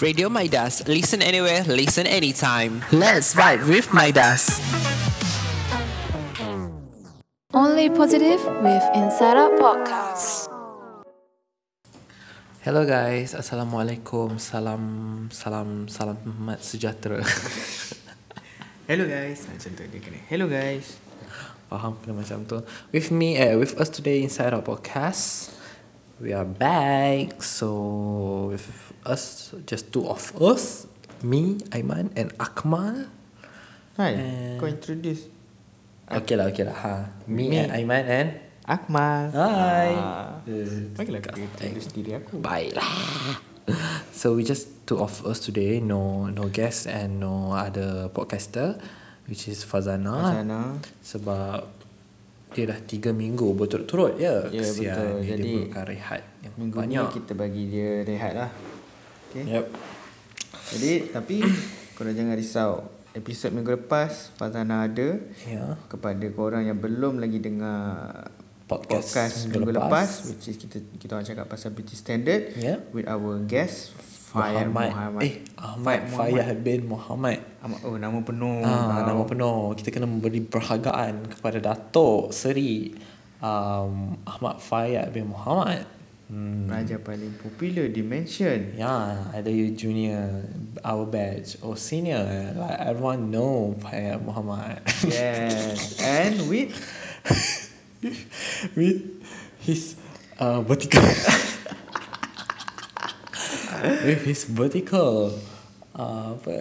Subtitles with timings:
[0.00, 0.88] Radio Midas.
[0.88, 2.80] Listen anywhere, listen anytime.
[2.88, 4.48] Let's vibe with Midas.
[7.52, 10.48] Only positive with Inside Out Podcast.
[12.64, 14.40] Hello guys, Assalamualaikum.
[14.40, 17.20] Salam, salam, salam mat sejahtera.
[18.90, 20.98] Hello guys Macam tu dia kena Hello guys
[21.68, 22.64] Faham kena macam tu.
[22.90, 25.54] With me, eh, with us today inside our podcast,
[26.20, 27.42] we are back.
[27.42, 28.68] So with
[29.08, 30.86] us, just two of us,
[31.24, 33.08] me, Aiman, and Akmal.
[34.00, 34.56] Eh.
[34.56, 35.28] Kau introduce
[36.08, 36.76] Okay lah, okay lah.
[36.76, 36.94] Ha.
[37.28, 37.60] Me, Me.
[37.60, 38.28] and Aiman and
[38.64, 39.92] Akmal Hai.
[39.92, 40.40] ah.
[40.42, 42.88] Uh, Bagilah aku introduce diri aku Baiklah.
[44.10, 48.82] So we just two of us today, no no guest and no other podcaster,
[49.30, 50.42] which is Fazana.
[50.42, 50.60] Sana
[51.06, 51.79] Sebab
[52.50, 54.42] dia dah tiga minggu berturut-turut ya.
[54.46, 55.10] Ya, Kesian betul.
[55.16, 56.98] Dia, Jadi, dia perlukan rehat yang Minggu banyak.
[57.00, 58.50] ni kita bagi dia rehat lah
[59.26, 59.64] Okay Yep.
[60.70, 61.36] Jadi tapi
[61.92, 62.72] Korang jangan risau
[63.10, 65.78] Episod minggu lepas Fazana ada Ya.
[65.86, 68.30] Kepada korang yang belum lagi dengar
[68.64, 69.90] Podcast podcast minggu minggu lepas.
[69.90, 72.78] lepas, which is kita kita orang cakap pasal beauty standard Ya.
[72.90, 73.90] with our guest
[74.30, 74.90] Fayad Muhammad.
[74.94, 75.22] Muhammad.
[75.26, 77.38] Eh, Ahmad Fayyah bin Muhammad.
[77.58, 77.78] Ahmad.
[77.82, 78.62] Oh, nama penuh.
[78.62, 79.74] Ah, nama penuh.
[79.74, 82.94] Kita kena memberi perhargaan kepada Datuk Seri
[83.42, 85.82] um, Ahmad Fayyad bin Muhammad.
[86.30, 86.70] Hmm.
[86.70, 88.78] Raja paling popular dimension.
[88.78, 90.46] Ya, ada you junior,
[90.86, 92.54] our batch, or senior.
[92.54, 94.78] Like everyone know Fayyad Muhammad.
[95.02, 95.98] Yes.
[95.98, 96.70] And with
[98.76, 99.22] With
[99.60, 99.96] his
[100.38, 101.02] uh, vertical.
[103.82, 105.34] With his vertical.
[105.90, 106.52] Uh, apa,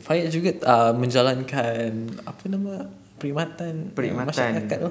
[0.00, 1.90] Fayyad juga uh, menjalankan
[2.24, 2.88] apa nama
[3.20, 4.28] perkhidmatan Perkhidmatan.
[4.32, 4.90] masyarakat tu.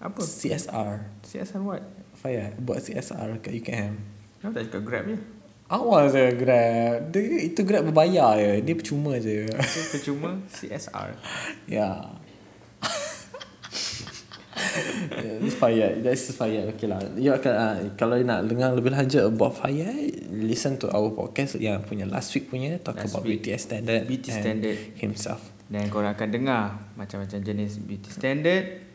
[0.00, 0.20] apa?
[0.22, 0.92] CSR.
[1.22, 1.82] CSR what?
[2.16, 3.94] Fayyad buat CSR kat UKM.
[4.40, 5.18] Kenapa tak cakap Grab je?
[5.66, 6.98] Awal je Grab.
[7.10, 8.50] Dia, itu Grab berbayar je.
[8.62, 9.50] Dia percuma je.
[9.92, 11.08] Percuma CSR.
[11.76, 12.16] ya.
[15.46, 16.02] It's Fayyad.
[16.02, 16.74] That's Fayyad.
[16.76, 17.00] Okay lah.
[17.16, 21.80] You akan, uh, kalau nak dengar lebih lanjut about Fayyad, listen to our podcast yang
[21.82, 23.44] punya last week punya talk Last about week.
[23.44, 24.76] BTS standard BT and standard.
[24.98, 25.40] himself.
[25.66, 26.62] Dan korang akan dengar
[26.94, 28.86] macam-macam jenis beauty standard.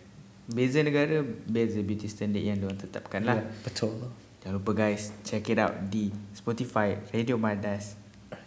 [0.52, 3.40] Beza negara, beza beauty standard yang diorang tetapkan lah.
[3.40, 4.12] Ya, betul.
[4.42, 7.96] Jangan lupa guys, check it out di Spotify, Radio Madas.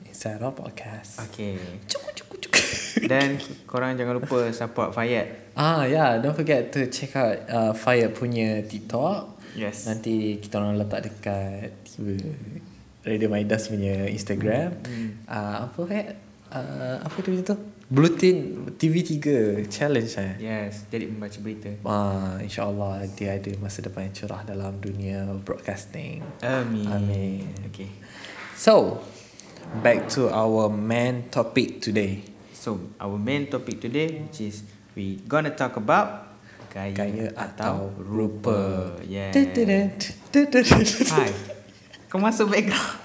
[0.04, 1.22] Inside our podcast.
[1.30, 1.58] Okay.
[1.86, 2.53] Cukup, cukup, cukup.
[3.04, 3.36] Dan
[3.68, 5.54] korang jangan lupa support Fayad.
[5.54, 9.40] Ah yeah, don't forget to check out uh, Fire punya TikTok.
[9.54, 9.86] Yes.
[9.86, 12.18] Nanti kita orang letak dekat tiba
[13.04, 14.80] Radio Midas punya Instagram.
[14.82, 15.08] Hmm.
[15.28, 16.16] Uh, apa Fayad?
[16.54, 17.56] Uh, apa dia tu?
[17.84, 19.20] Bluetin TV3
[19.68, 20.34] challenge eh.
[20.40, 21.68] Yes, jadi membaca berita.
[21.84, 26.24] Ah, InsyaAllah dia ada masa depan yang cerah dalam dunia broadcasting.
[26.40, 26.88] Amin.
[26.88, 27.44] Amin.
[27.68, 27.92] Okay.
[28.56, 29.04] So,
[29.84, 32.33] back to our main topic today.
[32.64, 34.64] So, our main topic today which is
[34.96, 36.32] we gonna talk about
[36.72, 38.88] gaya, Gaya atau rupa.
[39.36, 39.92] Tududun,
[40.32, 40.80] tududun.
[41.12, 41.28] Hai.
[42.08, 43.04] Kau masuk background.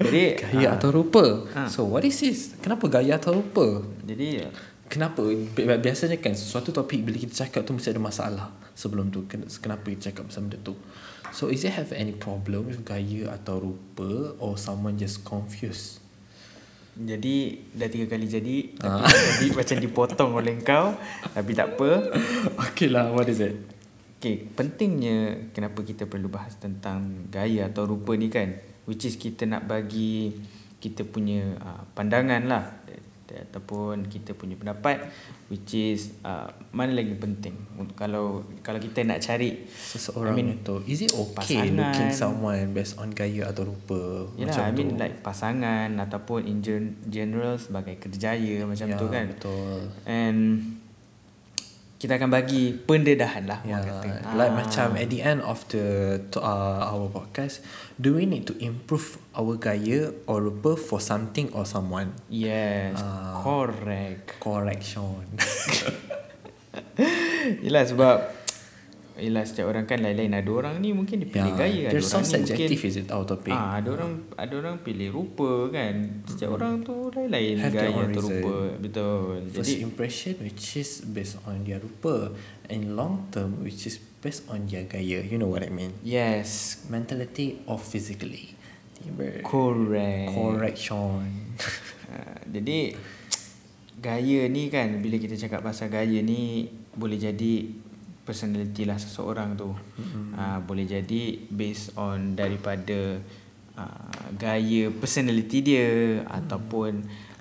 [0.00, 1.44] jadi Gaya ah, atau rupa.
[1.52, 1.68] Ah.
[1.68, 2.56] So what is this?
[2.64, 3.84] Kenapa gaya atau rupa?
[4.08, 4.48] Jadi
[4.88, 5.20] Kenapa?
[5.28, 9.28] Bi- Biasanya kan suatu topik bila kita cakap tu mesti ada masalah sebelum tu.
[9.28, 10.72] Ken- Kenapa kita cakap pasal benda tu?
[11.36, 16.00] So is it have any problem with gaya atau rupa or someone just confused?
[16.96, 17.34] Jadi
[17.76, 19.02] dah tiga kali jadi Ah.
[19.02, 20.94] tapi tadi macam dipotong oleh kau
[21.34, 21.90] tapi tak apa.
[22.64, 23.54] okay lah, what is it?
[24.18, 28.50] Okay, pentingnya kenapa kita perlu bahas tentang gaya atau rupa ni kan
[28.90, 30.34] which is kita nak bagi
[30.82, 32.64] kita punya uh, pandangan lah
[33.30, 35.10] ataupun kita punya pendapat
[35.46, 37.52] which is uh, mana lagi penting
[37.92, 41.74] kalau kalau kita nak cari Seseorang I mean, itu Is it okay pasangan.
[41.74, 44.28] looking someone based on gaya atau rupa?
[44.34, 45.00] Yalah, I mean tu?
[45.00, 49.26] like pasangan ataupun in gen- general sebagai kerjaya macam Ya, tu kan.
[49.28, 49.80] betul.
[50.04, 50.38] And
[51.98, 54.32] kita akan bagi pendedahan lah Yeah, orang kata.
[54.32, 54.56] like Ah.
[54.56, 57.58] macam at the end of the uh, our podcast,
[57.96, 62.14] do we need to improve our gaya or rupa for something or someone?
[62.28, 63.42] Yes, Ah.
[63.42, 64.38] correct.
[64.38, 65.26] Correction.
[67.58, 68.37] Yelah sebab
[69.18, 72.06] Yelah setiap orang kan lain-lain Ada orang ni mungkin dia pilih yeah, gaya Ada there's
[72.06, 73.50] some orang ni subjective mungkin is it our topic?
[73.50, 78.06] ah, Ada orang ada orang pilih rupa kan Setiap orang tu lain-lain Have gaya atau
[78.06, 78.22] reason.
[78.22, 82.30] rupa Betul First Jadi impression which is based on their rupa
[82.70, 85.18] and long term which is based on their gaya.
[85.20, 85.94] You know what I mean?
[86.00, 88.54] Yes Mentality or physically.
[88.94, 89.42] Tiba.
[89.42, 91.26] Correct Correction.
[92.08, 92.96] Ah, Jadi
[93.98, 97.68] Gaya ni kan Bila kita cakap pasal gaya ni Boleh jadi
[98.28, 100.36] Personality lah seseorang tu mm-hmm.
[100.36, 103.16] uh, Boleh jadi Based on daripada
[103.78, 105.88] uh, gaya personality dia
[106.20, 106.28] hmm.
[106.28, 106.92] ataupun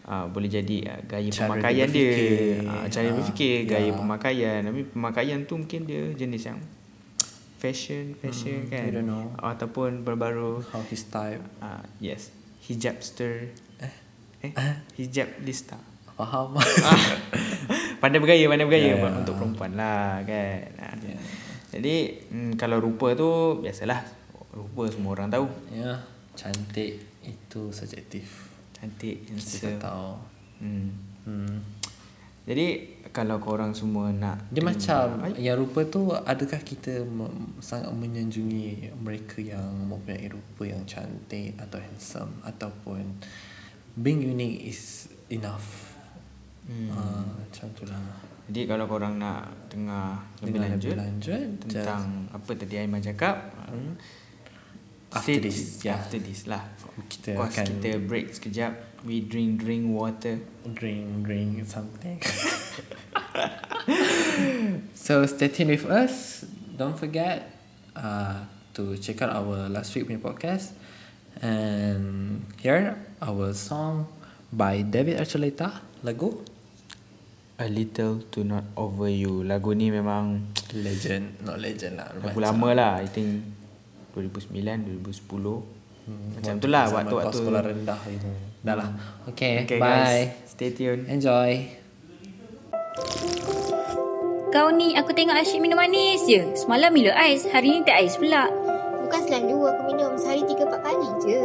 [0.07, 3.94] uh, boleh jadi uh, gaya Cara pemakaian dia dia, uh, cara Ah, berfikir, gaya ya.
[3.94, 4.60] pemakaian.
[4.63, 6.60] Tapi pemakaian tu mungkin dia jenis yang
[7.57, 8.83] fashion, fashion Hmm, kan.
[8.86, 9.33] I don't know.
[9.42, 11.42] Ataupun baru-baru How his type.
[11.60, 12.30] uh, yes,
[12.69, 13.50] hijabster.
[13.81, 13.94] Eh?
[14.45, 14.54] Eh,
[15.01, 15.75] hijab lista.
[16.18, 16.54] Faham?
[18.07, 19.00] pandai bergaya, pandai bergaya Ya, ya.
[19.04, 19.19] yeah.
[19.19, 20.63] untuk perempuan lah kan.
[20.80, 20.88] Ha.
[21.04, 21.19] Ya.
[21.68, 21.95] Jadi
[22.31, 23.27] mm, kalau rupa tu
[23.59, 24.00] biasalah
[24.56, 25.45] rupa semua orang tahu.
[25.69, 26.00] ya,
[26.33, 28.48] cantik itu subjektif.
[28.71, 29.77] Cantik, Kita handsome.
[29.77, 30.09] tahu.
[30.57, 30.88] Hmm.
[31.27, 31.57] Hmm.
[32.48, 32.68] Jadi
[33.12, 38.95] kalau korang semua nak Dia macam Ai, yang rupa tu adakah kita mem- sangat menyanjungi
[38.95, 43.19] mereka yang mempunyai rupa yang cantik atau handsome ataupun
[44.00, 45.87] being unique is enough.
[46.68, 46.92] Hmm.
[46.92, 48.00] Ah, macam tu lah.
[48.48, 53.56] Jadi kalau korang nak dengar lebih Dengar lanjut, lebih lanjut, tentang apa tadi Aiman cakap,
[53.68, 54.00] Hmm.
[55.08, 56.04] After this, yeah, ah.
[56.04, 56.68] after this lah.
[57.08, 58.72] Kita course akan kita break sekejap.
[59.08, 60.44] We drink drink water.
[60.68, 62.19] drink drink something.
[65.08, 66.44] so stay tuned with us.
[66.75, 67.48] Don't forget
[67.96, 68.44] uh,
[68.75, 70.75] to check out our last week punya podcast
[71.40, 74.12] and hear our song
[74.52, 76.44] by David Archuleta lagu
[77.57, 79.42] A little to not over you.
[79.42, 82.92] Lagu ni memang legend not legend lah lagu lama lah.
[83.01, 83.50] I think
[84.13, 86.38] 2009, 2010.
[86.38, 87.33] Macam tu lah waktu-waktu.
[87.33, 88.30] sekolah rendah itu
[88.62, 88.89] dah lah
[89.25, 91.04] okay, Okay bye guys, stay tune.
[91.09, 91.65] enjoy
[94.54, 96.54] Kau ni aku tengok asyik minum manis je.
[96.56, 98.48] Semalam Milo ais, hari ni tak ais pula.
[99.01, 101.42] Bukan selalu aku minum sehari 3-4 kali je.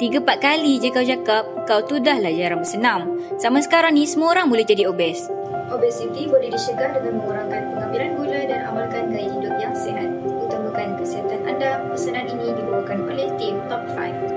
[0.00, 3.20] Tiga empat kali je kau cakap, kau tu dah lah jarang bersenam.
[3.36, 5.28] Sama sekarang ni semua orang boleh jadi obes.
[5.70, 10.10] Obesiti boleh dicegah dengan mengurangkan pengambilan gula dan amalkan gaya hidup yang sihat.
[10.26, 11.78] Utamakan kesihatan anda.
[11.94, 14.29] Pesanan ini dibawakan oleh tim Top 5.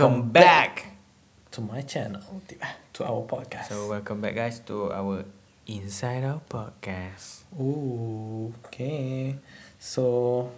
[0.00, 0.96] Welcome back.
[1.52, 2.24] to my channel,
[2.96, 3.68] to our podcast.
[3.68, 5.28] So welcome back guys to our
[5.68, 7.44] Inside Out podcast.
[7.60, 9.36] Ooh, okay.
[9.76, 10.48] So,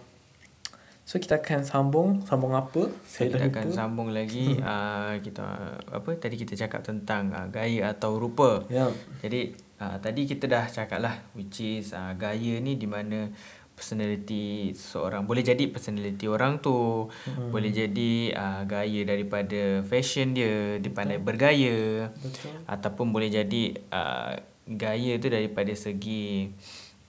[1.03, 2.87] so kita akan sambung, sambung apa?
[3.03, 3.59] Saya dah kita lupa.
[3.59, 8.63] akan sambung lagi uh, kita apa tadi kita cakap tentang uh, gaya atau rupa.
[8.71, 8.95] Ya.
[9.19, 13.27] Jadi uh, tadi kita dah cakap lah which is uh, gaya ni di mana
[13.73, 15.25] personality seorang.
[15.25, 17.09] Boleh jadi personality orang tu.
[17.09, 17.49] Hmm.
[17.49, 22.09] boleh jadi uh, gaya daripada fashion dia dia pandai bergaya.
[22.17, 22.53] Betul.
[22.69, 24.39] ataupun boleh jadi uh,
[24.69, 26.47] gaya tu daripada segi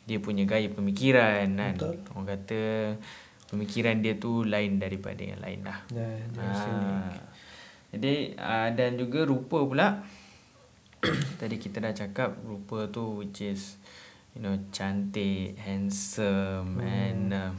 [0.04, 1.74] dia punya gaya pemikiran kan.
[1.76, 1.96] Betul.
[2.12, 2.62] orang kata
[3.54, 5.78] pemikiran dia tu lain daripada yang lain lah.
[5.92, 7.14] Ya, dia Ah,
[7.94, 9.88] jadi uh, dan juga rupa pula.
[11.40, 13.76] Tadi kita dah cakap rupa tu which is
[14.34, 16.86] you know cantik handsome hmm.
[16.86, 17.50] and uh,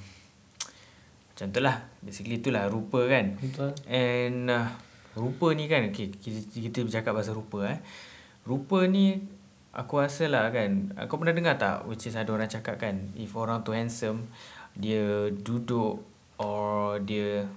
[1.36, 3.72] macam tu lah basically tu lah rupa kan Betul.
[3.88, 4.68] and uh,
[5.16, 7.80] rupa ni kan okay, kita, kita bercakap pasal rupa eh
[8.44, 9.20] rupa ni
[9.76, 13.36] aku rasa lah kan kau pernah dengar tak which is ada orang cakap kan if
[13.36, 14.32] orang tu handsome
[14.76, 16.04] dia duduk
[16.40, 17.48] or dia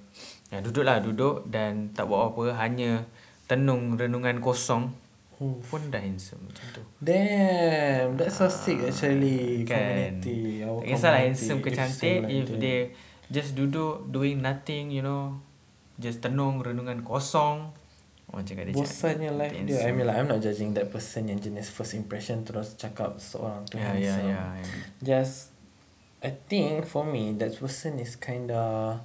[0.50, 3.06] ya, duduk lah duduk dan tak buat apa hanya
[3.50, 4.94] tenung renungan kosong
[5.38, 5.54] Oh.
[5.62, 9.62] pun dah handsome macam tu Damn, that's so sick actually.
[9.62, 12.78] kan Community, our tak kisahlah handsome ke cantik like if they
[13.30, 15.38] just duduk doing nothing you know
[15.96, 17.70] just tenung renungan kosong
[18.28, 19.78] orang cakap dia Bosannya life dia.
[19.78, 19.94] I handsome.
[19.94, 23.78] mean like I'm not judging that person yang jenis first impression terus cakap seorang tu
[23.78, 24.28] ya ya handsome.
[24.28, 24.74] ya ya.
[25.00, 25.54] Just,
[26.18, 28.98] I think for me that person is kinda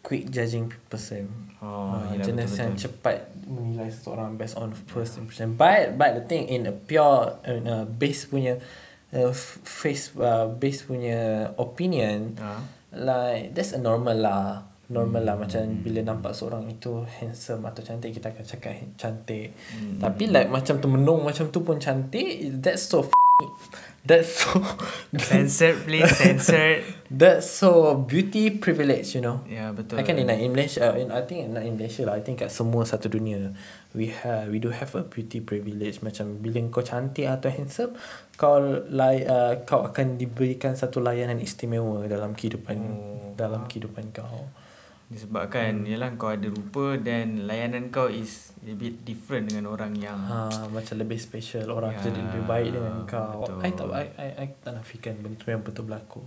[0.00, 1.28] quick judging person.
[1.58, 2.62] Oh, Ah, yelah, jenis betul-betul.
[2.62, 5.54] yang cepat menilai seseorang based on first impression.
[5.54, 8.56] But but the thing in a pure in a base punya
[9.10, 11.20] uh, face uh, base punya
[11.54, 12.64] opinion Ah.
[12.90, 14.64] like that's a normal lah.
[14.88, 15.46] Normal lah Hmm.
[15.46, 19.54] macam bila nampak seorang itu handsome atau cantik kita akan cakap "Hey, cantik.
[19.70, 20.00] Hmm.
[20.00, 22.26] Tapi like macam tu menung macam tu pun cantik
[22.58, 23.14] that's so f-
[24.00, 24.64] that's so
[25.28, 26.80] censored please censored
[27.12, 29.44] that's so beauty privilege you know.
[29.44, 30.96] ya betul I can deny in Malaysia.
[30.96, 32.16] In, I think not in Malaysia lah.
[32.16, 33.52] I think kat semua satu dunia
[33.92, 36.00] we have we do have a beauty privilege.
[36.00, 37.92] Macam bila kau cantik atau handsome,
[38.38, 43.34] kau lay, uh, kau akan diberikan satu layanan istimewa dalam kehidupan Oh.
[43.36, 44.48] dalam kehidupan kau.
[45.10, 45.90] Disebabkan hmm.
[45.90, 50.70] yalah kau ada rupa dan layanan kau is a bit different dengan orang yang Ha,
[50.70, 53.42] macam lebih special orang Ya, jadi lebih baik dengan kau.
[53.42, 53.58] betul.
[53.58, 56.22] I tak I, I, I tak nafikan benda tu yang betul berlaku.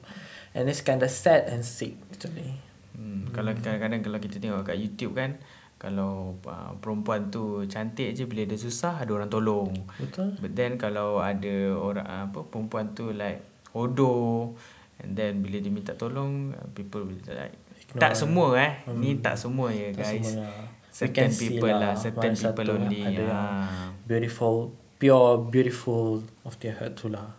[0.51, 2.59] And it's kind of sad and sick actually.
[2.91, 5.39] Hmm, kalau kadang-kadang kalau kita tengok kat YouTube kan
[5.79, 9.71] kalau uh, perempuan tu cantik je bila dia susah ada orang tolong.
[9.95, 10.35] Betul?
[10.43, 13.39] But then kalau ada orang uh, apa perempuan tu like
[13.71, 14.53] hodoh
[14.99, 17.55] and then bila dia minta tolong uh, people will like.
[17.95, 18.73] Tak semua eh.
[18.83, 18.97] Hmm.
[18.97, 20.23] Ni tak semua ya Tak guys.
[20.23, 20.65] semua lah.
[20.89, 23.01] Certain people lah, lah, certain people only.
[23.01, 23.89] ada Ah.
[24.03, 27.33] beautiful pure beautiful of their heart tu lah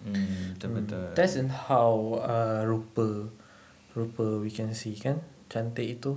[0.00, 1.06] Hmm, betul betul.
[1.12, 3.26] that's in how uh, rupa
[3.92, 6.14] rupa we can see kan cantik itu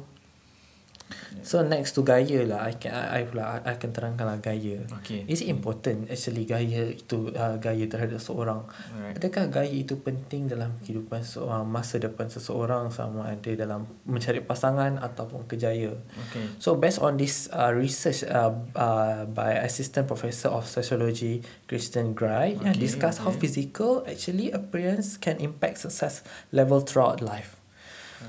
[1.41, 4.83] so next to gaya lah I can I, I pula I akan terangkan lah gaya
[5.01, 5.25] Okay.
[5.25, 9.17] is it important actually gaya itu uh, gaya terhadap seorang Alright.
[9.17, 14.99] adakah gaya itu penting dalam kehidupan seorang masa depan seseorang sama ada dalam mencari pasangan
[15.01, 15.95] ataupun kejaya
[16.29, 16.45] Okay.
[16.59, 22.59] So based on this uh, research uh, uh, by Assistant Professor of Sociology Kristen Gray
[22.59, 23.47] Okay, discuss how okay.
[23.47, 27.55] physical actually appearance can impact success level throughout life.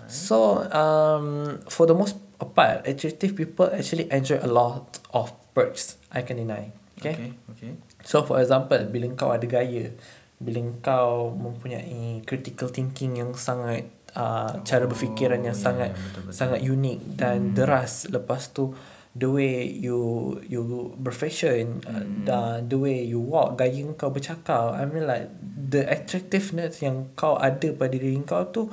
[0.07, 2.17] So um, for the most
[2.47, 5.97] part, attractive people actually enjoy a lot of perks.
[6.13, 6.73] I can deny.
[7.01, 7.17] Okay.
[7.17, 7.31] Okay.
[7.57, 7.73] Okay.
[8.05, 9.93] So for example, bila kau ada gaya,
[10.41, 16.33] bila kau mempunyai critical thinking yang sangat uh, cara berfikiran yang ya, sangat betul-betul.
[16.33, 18.09] sangat unik dan deras.
[18.13, 18.73] Lepas tu
[19.17, 24.77] the way you you berfashion uh, dan the way you walk, gaya kau bercakap.
[24.77, 28.69] I mean like the attractiveness yang kau ada pada diri kau tu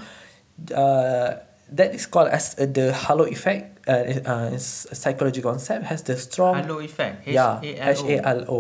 [0.76, 1.30] uh,
[1.72, 3.80] that is called as uh, the halo effect.
[3.88, 7.24] Uh, uh, it's a psychology concept has the strong Halo effect.
[7.24, 8.20] yeah H A.
[8.20, 8.60] L O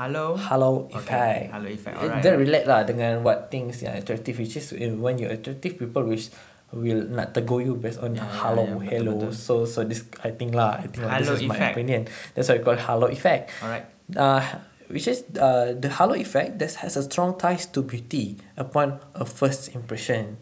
[0.00, 0.32] Halo.
[0.40, 1.52] halo Okay, effect.
[1.52, 2.22] halo effect, It- alright.
[2.24, 6.08] That relate lah dengan what things yang attractive which is uh, when you attractive people
[6.08, 6.32] which
[6.72, 9.12] will not tegur you based on Yeah, halo yeah, yeah, hello.
[9.28, 9.32] betul-betul.
[9.36, 12.08] So so this I think lah I think lah, this is my opinion.
[12.32, 13.52] That's why we call halo effect.
[13.60, 13.84] Alright.
[14.16, 14.40] Uh,
[14.88, 19.28] which is uh, the halo effect that has a strong ties to beauty upon a
[19.28, 20.40] first impression.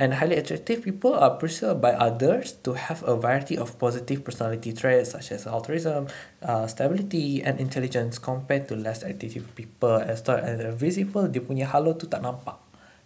[0.00, 4.72] And highly attractive people are perceived by others to have a variety of positive personality
[4.72, 6.08] traits such as altruism,
[6.40, 10.00] uh, stability, and intelligence compared to less attractive people.
[10.00, 12.56] As far as visible, dia punya halo tu tak nampak.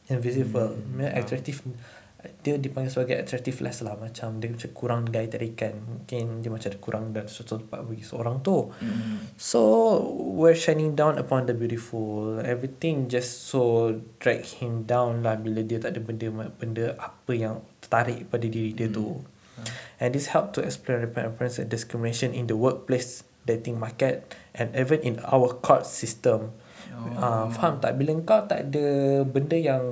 [0.07, 0.79] Invisible.
[0.79, 1.03] Hmm.
[1.03, 1.59] Attractive
[2.43, 3.95] dia dipanggil sebagai attractiveless lah.
[3.97, 8.05] Macam dia macam kurang gaya tarikan mungkin dia macam ada kurang dan suatu tempat bagi
[8.05, 8.71] seorang tu.
[9.41, 9.61] So
[10.13, 12.39] we're shining down upon the beautiful.
[12.43, 17.63] Everything just so drag him down lah bila dia tak ada benda benda apa yang
[17.81, 19.23] tertarik pada diri dia tu.
[19.97, 24.75] And this help to explain rampant appearance and discrimination in the workplace dating market and
[24.75, 26.53] even in our court system
[26.97, 27.13] Oh.
[27.21, 28.01] Uh, faham tak?
[28.01, 28.87] Bila kau tak ada
[29.29, 29.85] benda yang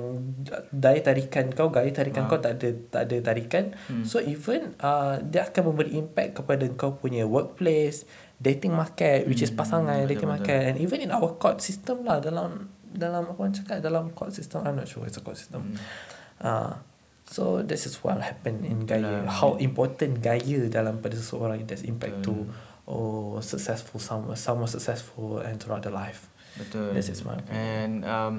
[0.69, 4.05] daya tarikan kau gaya tarikan kau tak ada tak ada tarikan hmm.
[4.05, 8.05] so even uh, dia akan memberi impact kepada kau punya workplace
[8.37, 10.43] dating market which is pasangan betul, dating betul.
[10.45, 14.31] market and even in our court system lah dalam dalam apa orang cakap dalam court
[14.31, 15.75] system I'm not sure it's a court system.
[16.39, 16.79] Uh,
[17.27, 22.21] so this is what happen in gaya how important gaya dalam pada seseorang that's impact
[22.21, 22.45] to
[22.85, 26.91] oh successful someone someone successful and throughout the life Betul.
[26.91, 27.55] This is my opinion.
[27.59, 28.35] And um,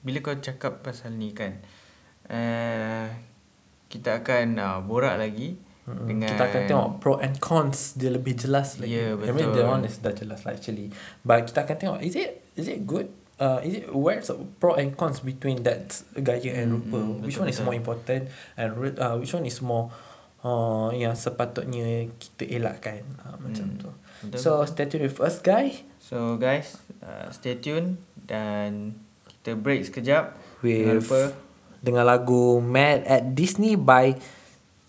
[0.00, 1.58] bila kau cakap pasal ni kan,
[2.26, 3.06] uh,
[3.86, 6.06] kita akan uh, borak lagi Mm-mm.
[6.06, 8.90] dengan Kita akan tengok pro and cons dia lebih jelas lagi.
[8.92, 9.54] Ya, I mean betul.
[9.54, 10.90] the one is dah jelas lah actually.
[11.22, 13.10] But kita akan tengok is it is it good?
[13.36, 16.96] Uh, is it where's pro and cons between that gaya and rupa?
[16.96, 17.66] mm, which betul, one is betul.
[17.66, 18.22] more important
[18.56, 19.92] and uh, which one is more
[20.40, 23.90] uh, yang sepatutnya kita elakkan uh, macam Hmm, tu.
[24.24, 25.84] betul, so stay tuned with us guys.
[26.06, 27.98] So guys, uh, stay tune
[28.30, 28.94] dan
[29.26, 30.38] kita break sekejap.
[30.62, 31.22] Jangan with lupa
[31.82, 34.14] dengan lagu Mad at Disney by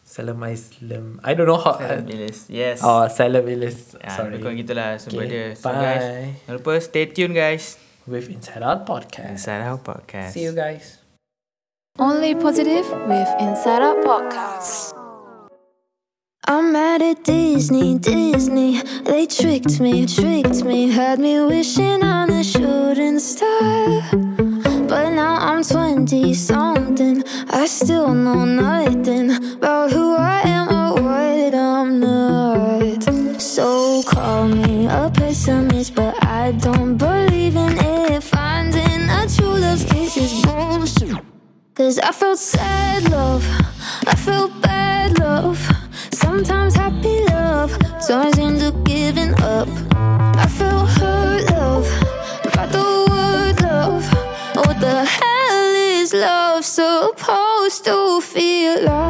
[0.06, 1.18] Salam Islam.
[1.26, 1.82] I don't know how.
[1.82, 2.46] Salam Ilis.
[2.54, 2.86] Yes.
[2.86, 3.98] Oh, Salam Ilis.
[3.98, 4.38] Ya, Sorry.
[4.38, 5.46] lebih kurang gitulah sebab Okay, dia.
[5.58, 6.30] So guys, bye.
[6.46, 7.82] jangan lupa stay tune guys.
[8.08, 9.42] With Inside Out Podcast.
[9.42, 10.32] Inside Our Podcast.
[10.38, 11.01] See you guys.
[12.00, 14.97] Only positive with Inside Out Podcast.
[16.50, 18.81] I'm mad at Disney, Disney.
[19.03, 24.01] They tricked me, tricked me, had me wishing on a shooting star.
[24.88, 27.22] But now I'm 20 something.
[27.50, 33.42] I still know nothing about who I am or what I'm not.
[33.42, 38.24] So call me a pessimist, but I don't believe in it.
[38.24, 39.60] Finding a true
[39.92, 41.22] kiss is bullshit.
[41.75, 43.46] Cause I felt sad love,
[44.07, 45.87] I felt bad love.
[46.18, 47.77] Sometimes happy love
[48.08, 49.68] turns into giving up.
[50.44, 51.88] I felt hurt love,
[52.44, 54.03] about the word love.
[54.56, 59.06] What the hell is love supposed to feel like?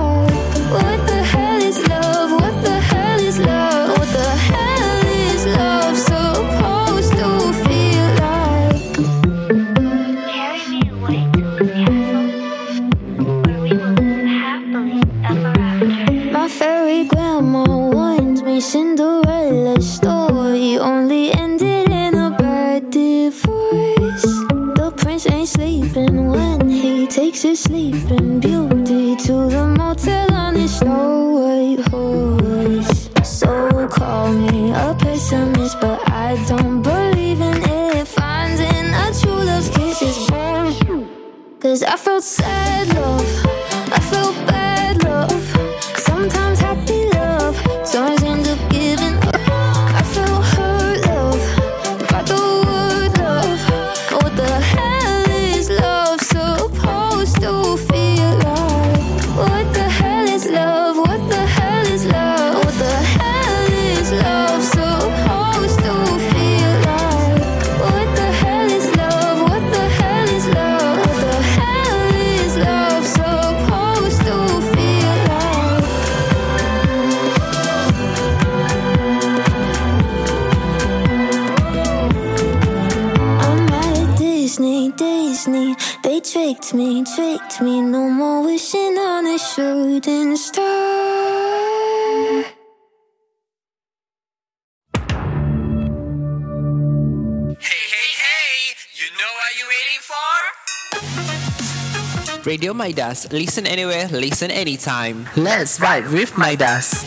[102.77, 103.25] Midas.
[103.33, 105.25] Listen anywhere, listen anytime.
[105.35, 107.01] Let's vibe with Midas.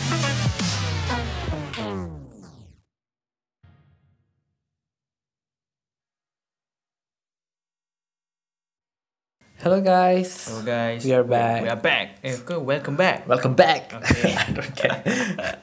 [9.63, 10.49] Hello guys.
[10.49, 11.61] Hello guys, We are back.
[11.61, 12.19] We are back.
[12.25, 13.29] Eh, kau welcome back.
[13.29, 13.93] Welcome back.
[13.93, 14.33] Okay.
[14.67, 14.93] okay.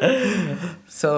[0.87, 1.11] so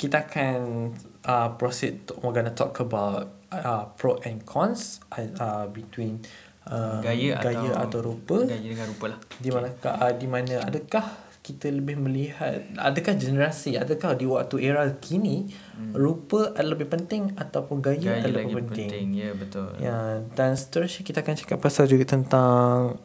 [0.00, 2.08] kita akan uh, proceed.
[2.08, 6.24] To, we're gonna talk about uh, pro and cons uh, between
[6.68, 8.36] uh, Gaya, gaya atau, atau rupa.
[8.46, 9.18] Gaya dengan rupa lah.
[9.38, 11.06] Di mana uh, di mana adakah
[11.42, 15.90] kita lebih melihat adakah generasi adakah di waktu era kini hmm.
[15.90, 18.88] rupa adalah lebih penting ataupun gaya, Gaya adalah lebih penting.
[18.94, 19.06] penting.
[19.10, 19.68] Ya, betul.
[19.82, 23.02] Ya, dan seterusnya kita akan cakap pasal juga tentang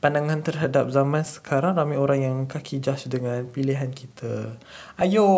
[0.00, 4.56] pandangan terhadap zaman sekarang ramai orang yang kaki judge dengan pilihan kita.
[4.96, 5.28] Ayo,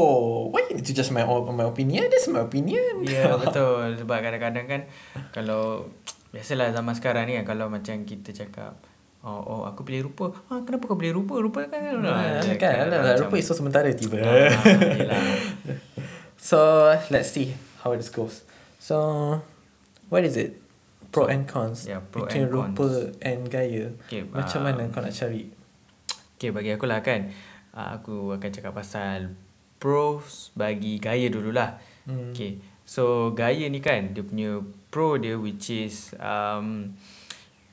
[0.54, 2.06] why you need to just my my opinion?
[2.08, 3.02] That's my opinion.
[3.02, 4.80] Ya yeah, betul sebab kadang-kadang kan
[5.34, 5.90] kalau
[6.32, 8.74] biasalah zaman sekarang ni kan kalau macam kita cakap
[9.22, 10.34] Oh, oh aku pilih rupa.
[10.50, 11.38] Ah, kenapa kau pilih rupa?
[11.38, 11.94] Rupa kan kan.
[12.02, 14.18] Ah, kan, lah, rupa isu sementara tiba.
[14.18, 14.50] Ah,
[14.98, 15.14] yelah.
[16.34, 17.54] so, let's see
[17.86, 18.42] how this goes.
[18.82, 19.38] So,
[20.10, 20.58] what is it?
[21.14, 22.74] Pro and cons Yeah, pro between and cons.
[22.74, 22.86] rupa
[23.22, 23.94] and gaya.
[24.10, 25.54] Okay, Macam uh, mana kau nak cari?
[26.34, 27.30] Okay bagi aku lah kan
[27.78, 29.36] uh, Aku akan cakap pasal
[29.78, 32.34] Pros bagi gaya dululah Hmm.
[32.34, 32.58] Okay
[32.92, 34.60] So gaya ni kan Dia punya
[34.92, 36.92] pro dia which is um,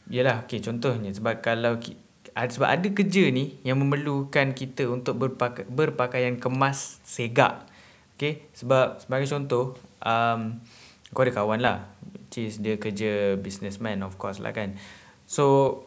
[0.08, 2.00] Yelah okay contohnya Sebab kalau ki,
[2.32, 7.68] ada- Sebab ada kerja ni Yang memerlukan kita Untuk berpaka, berpakaian kemas Segak
[8.16, 8.48] Okay?
[8.56, 10.64] Sebab sebagai contoh um,
[11.12, 14.78] Aku ada kawan lah Which is dia kerja businessman of course lah kan.
[15.26, 15.82] So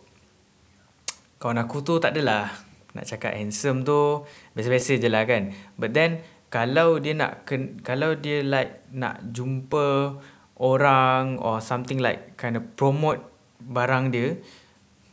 [1.38, 2.50] kawan aku tu tak adalah
[2.98, 4.26] nak cakap handsome tu
[4.58, 5.54] biasa-biasa je lah kan.
[5.78, 6.18] But then
[6.52, 10.20] kalau dia nak ken, kalau dia like nak jumpa
[10.60, 13.24] orang or something like kind of promote
[13.56, 14.36] barang dia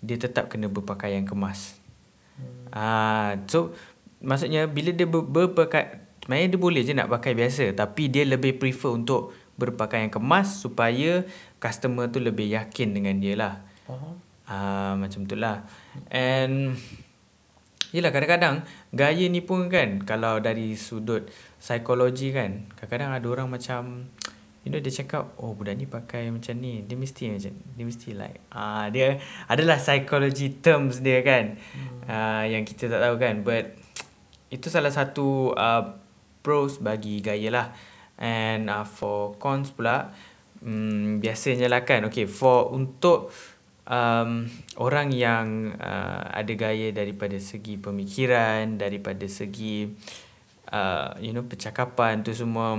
[0.03, 1.79] dia tetap kena berpakaian kemas
[2.75, 3.71] ah so
[4.19, 8.59] maksudnya bila dia ber, berpakai sebenarnya dia boleh je nak pakai biasa tapi dia lebih
[8.59, 11.23] prefer untuk berpakaian kemas supaya
[11.57, 13.55] customer tu lebih yakin dengan dia lah
[13.89, 14.21] Faham?
[14.49, 15.65] Ah macam tu lah.
[16.09, 16.73] And
[17.89, 18.61] Yelah kadang-kadang
[18.93, 21.25] Gaya ni pun kan Kalau dari sudut
[21.57, 24.05] Psikologi kan Kadang-kadang ada orang macam
[24.61, 26.85] You know dia cakap Oh budak ni pakai macam ni.
[26.85, 29.17] Dia mesti macam Dia mesti like ah Dia
[29.49, 31.57] adalah psychology terms dia kan.
[31.57, 31.99] Hmm.
[32.05, 33.73] uh, Yang kita tak tahu kan But
[34.53, 35.97] Itu salah satu uh,
[36.45, 37.67] Pros bagi gaya lah.
[38.19, 40.13] And uh, for cons pula
[40.61, 43.33] um, Biasanya lah kan Okay for untuk
[43.89, 44.45] um,
[44.77, 49.89] orang yang uh, ada gaya daripada segi pemikiran, daripada segi
[50.71, 52.77] uh, you know percakapan tu semua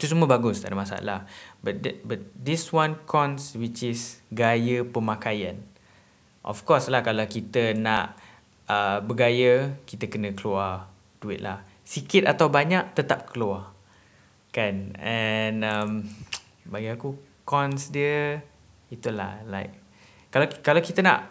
[0.00, 1.20] tu semua bagus tak ada masalah.
[1.62, 5.62] But that, but this one cons which is gaya pemakaian.
[6.42, 8.18] Of course lah kalau kita nak
[8.66, 10.90] uh, bergaya kita kena keluar
[11.22, 11.62] duit lah.
[11.86, 13.70] Sikit atau banyak tetap keluar.
[14.50, 14.98] Kan?
[14.98, 15.90] And um,
[16.66, 17.14] bagi aku
[17.46, 18.42] cons dia
[18.90, 19.81] itulah like
[20.32, 21.28] kalau kalau kita nak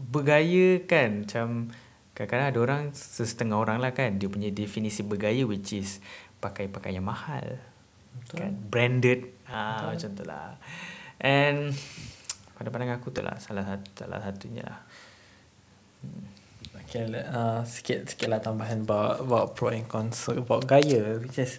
[0.00, 1.68] bergaya kan macam
[2.16, 6.00] kadang-kadang ada orang sesetengah orang lah kan dia punya definisi bergaya which is
[6.40, 7.60] pakai pakaian mahal.
[8.16, 8.36] Betul.
[8.40, 8.52] kan?
[8.72, 9.20] Branded.
[9.44, 10.56] Ah macam tu lah.
[11.20, 11.76] And
[12.56, 14.80] pada pandangan aku tu lah salah satu salah satunya lah.
[16.86, 21.58] Okay, uh, sikit sikit lah tambahan about, about pro and cons about gaya which is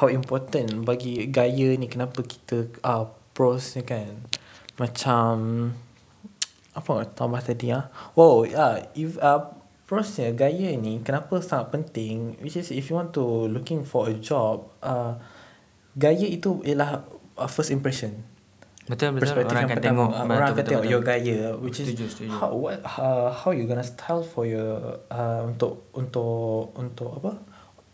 [0.00, 4.24] how important bagi gaya ni kenapa kita uh, pros ni kan
[4.78, 5.34] macam
[6.72, 7.90] apa tambah tadi ah?
[8.14, 9.50] Oh yeah if uh,
[9.84, 12.38] prosnya gaya ni kenapa sangat penting?
[12.38, 15.18] Which is if you want to looking for a job uh,
[15.98, 17.02] gaya itu ialah
[17.34, 18.22] uh, first impression.
[18.88, 19.28] Betul betul.
[19.28, 19.88] Perspektif orang akan pertama.
[19.90, 20.08] tengok.
[20.08, 20.94] Uh, betul, orang akan betul, tengok betul.
[20.94, 22.30] your gaya which Setuju, is setuju.
[22.32, 27.32] how what uh, how you gonna style for your uh, untuk untuk untuk apa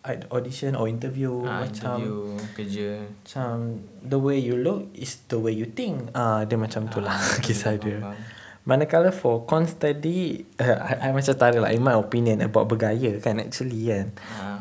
[0.04, 2.16] audition or interview ah, macam interview
[2.52, 3.54] kerja macam
[4.00, 7.40] the way you look is the way you think ah dia macam tu lah Ah,
[7.44, 8.12] kisah dia faham.
[8.62, 13.16] manakala for cons tadi uh, I, I macam tarik lah in my opinion about bergaya
[13.18, 14.60] kan actually kan Ah.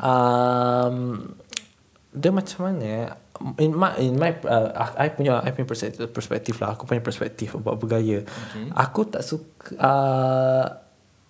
[0.88, 0.96] um,
[2.10, 3.18] dia macam mana
[3.58, 7.52] in my in my uh, I punya I punya perspektif, perspektif lah aku punya perspektif
[7.54, 8.70] about bergaya Okay.
[8.72, 10.66] aku tak suka uh,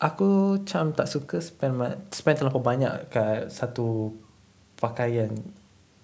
[0.04, 0.28] aku
[0.60, 4.12] macam tak suka spend ma- spend terlalu banyak kat satu
[4.76, 5.32] pakaian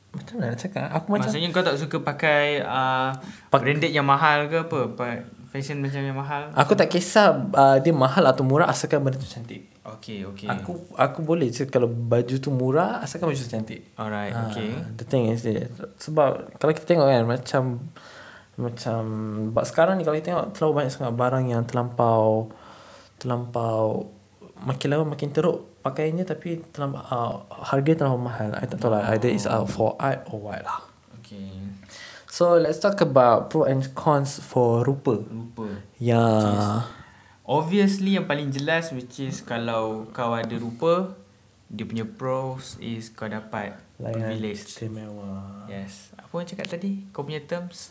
[0.09, 3.13] macam mana nak cakap aku macam Maksudnya kau tak suka pakai uh,
[3.51, 4.79] Pak- branded yang mahal ke apa?
[4.89, 6.49] Pa- fashion macam yang mahal?
[6.53, 10.45] aku tak kisah uh, dia mahal atau murah asalkan benda tu cantik Okay, okay.
[10.45, 14.69] aku aku boleh je kalau baju tu murah asalkan baju tu cantik Alright, Ah, okay.
[14.93, 15.41] The thing is
[15.97, 17.89] Sebab Kalau kita tengok kan Macam
[18.55, 19.01] Macam
[19.49, 22.53] Sebab sekarang ni Kalau kita tengok Terlalu banyak sangat barang yang terlampau
[23.19, 24.10] Terlampau
[24.60, 29.12] Makin lama makin teruk Pakaiannya tapi terlampau uh, Harga terlalu mahal I tak tahu lah
[29.13, 30.79] Either it's uh, for art or what lah
[31.19, 31.51] Okay.
[32.25, 35.67] So let's talk about Pro and cons for rupa Lupa.
[36.01, 36.25] Ya
[37.49, 41.17] Obviously yang paling jelas which is kalau kau ada rupa,
[41.65, 44.69] dia punya pros is kau dapat Layanan privilege.
[44.69, 46.13] istimewa Yes.
[46.13, 47.10] Apa yang cakap tadi?
[47.10, 47.89] Kau punya terms?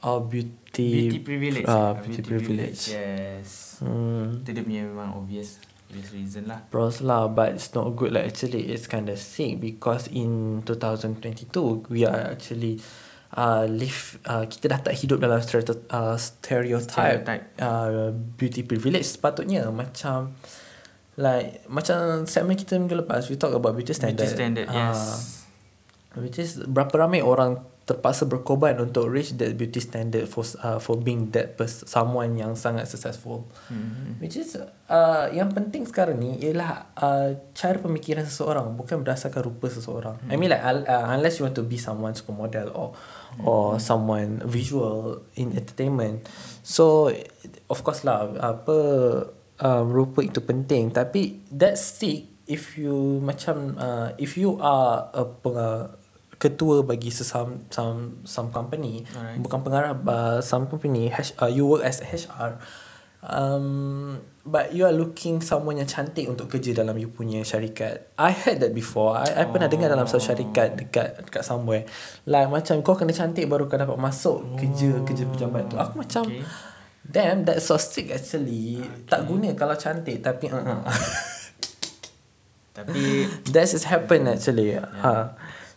[0.00, 1.64] Oh beauty Beauty privilege.
[1.64, 3.80] Ah, Ah, Beauty, privilege, Yes.
[3.80, 5.56] Hmm Itu dia punya memang obvious.
[5.86, 6.66] Obvious reason lah.
[6.66, 11.46] pros lah but it's not good like actually it's kind of sick because in 2022
[11.88, 12.82] we are actually
[13.32, 17.44] uh, live uh, kita dah tak hidup dalam stereotype, uh, stereotype, Stereotype.
[17.56, 20.34] Uh, beauty privilege sepatutnya macam
[21.14, 24.26] like macam segmen kita minggu lepas we talk about beauty standard.
[24.26, 24.98] Beauty standard, yes.
[26.12, 30.98] Which is berapa ramai orang terpaksa berkorban untuk reach that beauty standard for uh, for
[30.98, 33.46] being that person, someone yang sangat successful.
[33.70, 34.18] Mm-hmm.
[34.18, 34.58] Which is
[34.90, 40.18] uh, yang penting sekarang ni ialah uh, cara pemikiran seseorang bukan berdasarkan rupa seseorang.
[40.18, 40.34] Mm-hmm.
[40.34, 43.46] I mean like uh, unless you want to be someone supermodel or mm-hmm.
[43.46, 46.26] or someone visual in entertainment.
[46.66, 47.14] So
[47.70, 48.78] of course lah apa
[49.62, 55.22] um, rupa itu penting tapi that's stick if you macam uh, if you are a
[55.22, 56.05] peng-
[56.36, 59.40] ketua bagi some some some company Alright.
[59.40, 62.60] bukan pengarah uh, some company H, uh, you work as HR
[63.24, 68.36] um, but you are looking someone yang cantik untuk kerja dalam you punya syarikat I
[68.36, 71.88] heard that before I, I pernah dengar dalam satu syarikat dekat dekat somewhere
[72.28, 76.24] like macam kau kena cantik baru kau dapat masuk kerja kerja pejabat tu aku macam
[76.26, 76.42] Okay.
[77.06, 78.82] Damn, that's so sick actually.
[78.82, 79.06] Okay.
[79.06, 80.82] Tak guna kalau cantik tapi uh, uh.
[82.76, 83.24] Tapi
[83.56, 84.76] That has happened actually.
[84.76, 84.90] Yeah.
[85.00, 85.32] Ha.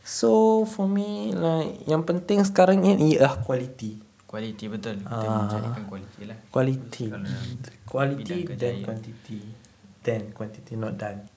[0.09, 4.01] So for me like yang penting sekarang ni ialah quality.
[4.25, 4.97] Quality betul.
[5.05, 5.45] Kita Ah.
[5.45, 6.37] mencarikan quality lah.
[6.49, 7.05] Quality.
[7.09, 7.29] Kalau
[7.85, 8.81] Quality kerjaya.
[8.81, 9.39] quantity.
[10.01, 11.29] Then quantity not done.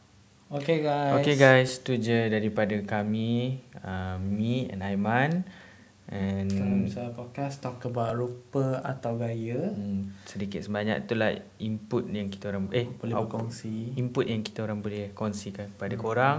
[0.48, 1.20] Okay guys.
[1.20, 5.44] Okay guys, tu je daripada kami, uh, me and Aiman.
[6.04, 9.72] Dalam And saya podcast talk about rupa atau gaya.
[9.72, 13.96] hmm, sedikit sebanyak itulah input yang kita orang eh Boleh berkongsi.
[13.96, 16.02] input yang kita orang boleh kongsikan kepada hmm.
[16.02, 16.38] korang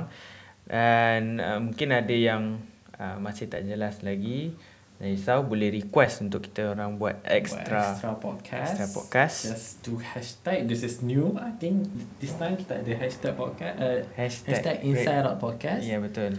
[0.68, 2.60] dan uh, mungkin ada yang
[2.98, 4.56] uh, masih tak jelas lagi
[5.04, 8.72] jangan risau boleh request untuk kita orang buat extra extra podcast.
[8.72, 9.38] extra podcast.
[9.52, 10.64] Just do hashtag.
[10.64, 11.36] This is new.
[11.36, 11.92] I think
[12.24, 13.76] this time kita ada hashtag podcast.
[13.84, 15.84] Uh, Hashtag hashtag inside out podcast.
[15.84, 16.32] ya yeah, betul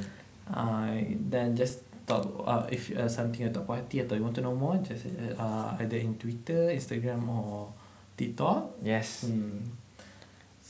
[0.44, 1.00] Uh,
[1.32, 4.44] then just talk uh, if uh, something you tak puas hati atau you want to
[4.44, 7.72] know more just uh, either in Twitter, Instagram or
[8.16, 8.80] TikTok.
[8.80, 9.83] yes Hmm.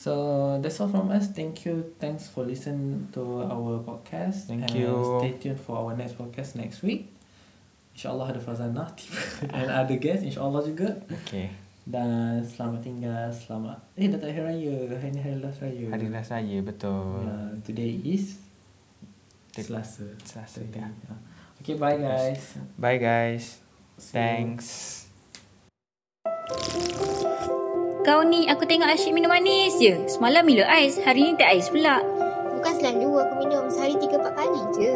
[0.05, 1.33] So that's all from us.
[1.33, 1.97] Thank you.
[1.97, 4.45] Thanks for listening to our podcast.
[4.53, 4.93] Thank And you.
[5.25, 7.09] Stay tuned for our next podcast next week.
[7.97, 8.85] InsyaAllah ada Fazana
[9.57, 10.29] and other guests.
[10.29, 10.93] InsyaAllah juga.
[11.09, 11.49] okay
[11.89, 13.33] Dan selamat tinggal.
[13.33, 13.81] Selamat.
[13.97, 14.77] Eh dah tak hari raya.
[14.93, 15.89] Hari ni hari last raya.
[15.89, 18.45] hari lah saya betul Yeah, today is
[19.57, 20.05] Tek- Selasa.
[20.21, 20.85] Selasa, ya.
[20.85, 21.19] Yeah.
[21.65, 22.61] Okay, bye guys.
[22.77, 23.57] bye guys
[23.97, 25.04] See you.
[28.05, 29.97] Kau ni aku tengok asyik minum manis je.
[30.13, 32.05] Semalam Milo ais, hari ni tak ais pula.
[32.53, 34.93] Bukan selalu aku minum sehari 3-4 kali je.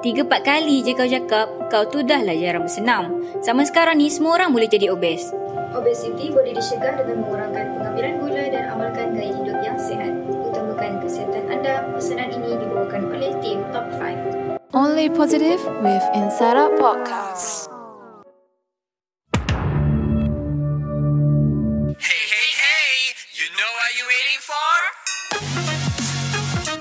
[0.00, 3.20] Tiga empat kali je kau cakap, kau tu dah lah jarang bersenam.
[3.44, 5.28] Sama sekarang ni semua orang boleh jadi obes.
[5.76, 10.16] Obesiti boleh dicegah dengan mengurangkan pengambilan gula dan amalkan gaya hidup yang sihat.
[10.48, 11.84] Utamakan kesihatan anda.
[11.92, 14.56] Pesanan ini dibawakan oleh tim Top 5.
[14.72, 17.77] Only positive with Inside Out Podcast.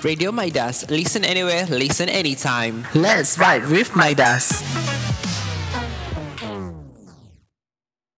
[0.08, 0.90] Radio Midas.
[0.90, 2.88] Listen anywhere, listen anytime.
[2.96, 4.64] Let's vibe with Midas.